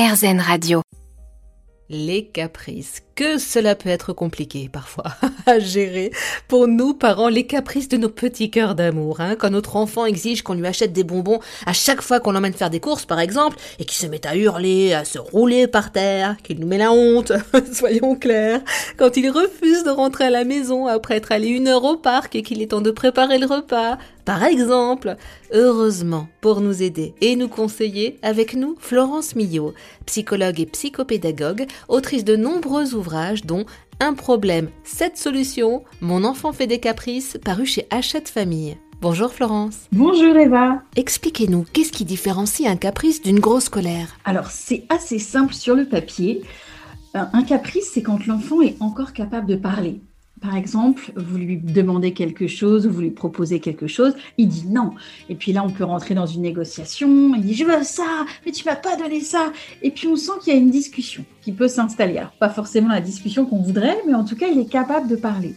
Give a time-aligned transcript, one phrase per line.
[0.00, 0.80] RZN Radio.
[1.90, 3.02] Les caprices.
[3.20, 5.12] Que cela peut être compliqué parfois
[5.46, 6.10] à gérer
[6.48, 9.20] pour nous parents, les caprices de nos petits cœurs d'amour.
[9.20, 12.54] Hein, quand notre enfant exige qu'on lui achète des bonbons à chaque fois qu'on l'emmène
[12.54, 15.92] faire des courses par exemple, et qu'il se met à hurler, à se rouler par
[15.92, 17.32] terre, qu'il nous met la honte,
[17.74, 18.62] soyons clairs.
[18.96, 22.34] Quand il refuse de rentrer à la maison après être allé une heure au parc
[22.36, 25.16] et qu'il est temps de préparer le repas, par exemple,
[25.52, 29.74] heureusement, pour nous aider et nous conseiller, avec nous, Florence Millot,
[30.06, 33.09] psychologue et psychopédagogue, autrice de nombreux ouvrages
[33.44, 33.64] dont
[33.98, 38.76] Un problème, cette solution, Mon enfant fait des caprices, paru chez Hachette Famille.
[39.00, 39.86] Bonjour Florence.
[39.92, 40.82] Bonjour Eva.
[40.94, 44.16] Expliquez-nous, qu'est-ce qui différencie un caprice d'une grosse colère?
[44.24, 46.42] Alors c'est assez simple sur le papier.
[47.14, 50.00] Un caprice, c'est quand l'enfant est encore capable de parler.
[50.40, 54.92] Par exemple, vous lui demandez quelque chose, vous lui proposez quelque chose, il dit non.
[55.28, 58.52] Et puis là, on peut rentrer dans une négociation, il dit je veux ça, mais
[58.52, 59.52] tu m'as pas donné ça.
[59.82, 62.22] Et puis on sent qu'il y a une discussion qui peut s'installer.
[62.38, 65.56] Pas forcément la discussion qu'on voudrait, mais en tout cas, il est capable de parler.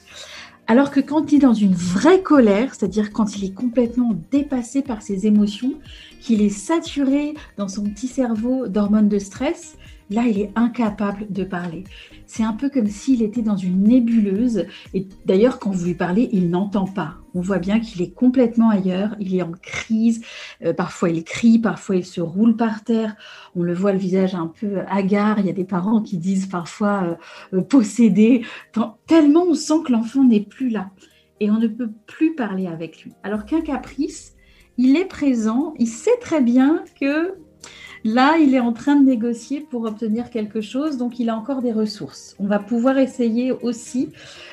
[0.68, 4.82] Alors que quand il est dans une vraie colère, c'est-à-dire quand il est complètement dépassé
[4.82, 5.74] par ses émotions,
[6.22, 9.78] qu'il est saturé dans son petit cerveau d'hormones de stress,
[10.10, 11.84] Là, il est incapable de parler.
[12.26, 14.66] C'est un peu comme s'il était dans une nébuleuse.
[14.94, 17.16] Et d'ailleurs, quand vous lui parlez, il n'entend pas.
[17.36, 19.16] On voit bien qu'il est complètement ailleurs.
[19.20, 20.24] Il est en crise.
[20.64, 21.60] Euh, parfois, il crie.
[21.60, 23.16] Parfois, il se roule par terre.
[23.56, 25.40] On le voit le visage un peu hagard.
[25.40, 27.18] Il y a des parents qui disent parfois
[27.54, 28.46] euh, euh, possédé.
[29.08, 30.92] Tellement on sent que l'enfant n'est plus là.
[31.40, 33.12] Et on ne peut plus parler avec lui.
[33.24, 34.36] Alors qu'un caprice,
[34.78, 35.74] il est présent.
[35.78, 37.36] Il sait très bien que
[38.04, 41.62] Là, il est en train de négocier pour obtenir quelque chose, donc il a encore
[41.62, 42.36] des ressources.
[42.38, 44.10] On va pouvoir essayer aussi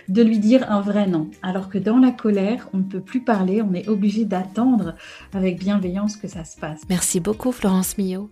[0.09, 1.29] de lui dire un vrai non.
[1.42, 4.95] Alors que dans la colère, on ne peut plus parler, on est obligé d'attendre
[5.34, 6.83] avec bienveillance que ça se passe.
[6.89, 8.31] Merci beaucoup Florence Millot.